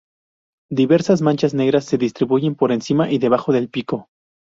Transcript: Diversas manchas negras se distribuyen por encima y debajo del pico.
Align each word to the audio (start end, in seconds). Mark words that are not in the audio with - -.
Diversas 0.71 1.21
manchas 1.21 1.53
negras 1.53 1.85
se 1.85 1.99
distribuyen 1.99 2.55
por 2.55 2.71
encima 2.71 3.11
y 3.11 3.19
debajo 3.19 3.53
del 3.53 3.69
pico. 3.69 4.09